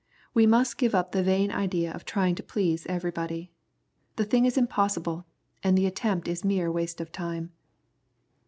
[0.33, 3.51] We must give up the vain idea of trying to please everybody.
[4.15, 5.27] The thing is impossible,
[5.61, 7.51] and the attempt is mere waste of time.